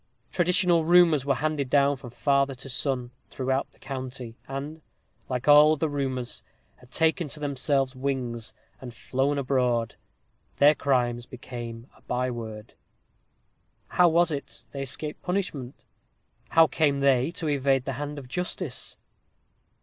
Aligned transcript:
Traditional 0.31 0.83
rumors 0.83 1.27
were 1.27 1.35
handed 1.35 1.69
down 1.69 1.95
from 1.95 2.09
father 2.09 2.55
to 2.55 2.69
son, 2.69 3.11
throughout 3.29 3.69
the 3.71 3.77
county, 3.77 4.35
and, 4.47 4.81
like 5.29 5.47
all 5.47 5.73
other 5.73 5.87
rumors, 5.87 6.41
had 6.77 6.89
taken 6.89 7.27
to 7.27 7.39
themselves 7.39 7.95
wings, 7.95 8.51
and 8.79 8.95
flown 8.95 9.37
abroad; 9.37 9.93
their 10.57 10.73
crimes 10.73 11.27
became 11.27 11.85
a 11.95 12.01
by 12.01 12.31
word. 12.31 12.73
How 13.89 14.09
was 14.09 14.31
it 14.31 14.63
they 14.71 14.81
escaped 14.81 15.21
punishment? 15.21 15.83
How 16.49 16.65
came 16.65 17.01
they 17.01 17.29
to 17.33 17.47
evade 17.47 17.85
the 17.85 17.93
hand 18.01 18.17
of 18.17 18.27
justice? 18.27 18.97